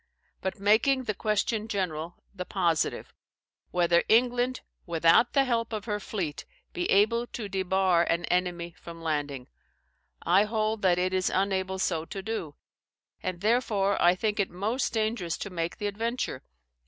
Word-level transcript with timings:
But 0.41 0.59
making 0.59 1.03
the 1.03 1.13
question 1.13 1.67
general, 1.67 2.15
the 2.33 2.43
positive, 2.43 3.13
WHETHER 3.69 4.03
England, 4.09 4.61
WITHOUT 4.87 5.33
THE 5.33 5.43
HELP 5.43 5.71
OF 5.73 5.85
HER 5.85 5.99
FLEET, 5.99 6.43
BE 6.73 6.89
ABLE 6.89 7.27
TO 7.27 7.47
DEBAR 7.47 8.01
AN 8.09 8.25
ENEMY 8.25 8.73
FROM 8.79 9.03
LANDING; 9.03 9.47
I 10.23 10.45
hold 10.45 10.81
that 10.81 10.97
it 10.97 11.13
is 11.13 11.29
unable 11.29 11.77
so 11.77 12.05
to 12.05 12.23
do; 12.23 12.55
and 13.21 13.41
therefore 13.41 14.01
I 14.01 14.15
think 14.15 14.39
it 14.39 14.49
most 14.49 14.91
dangerous 14.91 15.37
to 15.37 15.51
make 15.51 15.77
the 15.77 15.85
adventure. 15.85 16.41